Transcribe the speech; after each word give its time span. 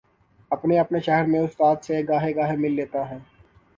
اپنے 0.51 0.79
اپنے 0.79 0.99
شہر 0.99 1.25
میں 1.25 1.39
استاد 1.39 1.75
سے 1.83 2.01
گاہے 2.09 2.35
گاہے 2.35 2.55
مل 2.57 2.71
لیتا 2.71 3.09
ہے۔ 3.09 3.17